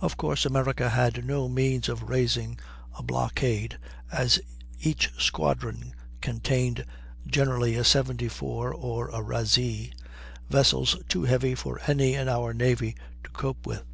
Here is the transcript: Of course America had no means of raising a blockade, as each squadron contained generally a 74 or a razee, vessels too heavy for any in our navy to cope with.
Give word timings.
Of 0.00 0.16
course 0.16 0.46
America 0.46 0.88
had 0.88 1.26
no 1.26 1.46
means 1.46 1.90
of 1.90 2.04
raising 2.08 2.58
a 2.98 3.02
blockade, 3.02 3.76
as 4.10 4.40
each 4.80 5.12
squadron 5.18 5.94
contained 6.22 6.86
generally 7.26 7.74
a 7.74 7.84
74 7.84 8.72
or 8.72 9.10
a 9.10 9.22
razee, 9.22 9.92
vessels 10.48 10.96
too 11.06 11.24
heavy 11.24 11.54
for 11.54 11.82
any 11.86 12.14
in 12.14 12.30
our 12.30 12.54
navy 12.54 12.96
to 13.22 13.28
cope 13.28 13.66
with. 13.66 13.84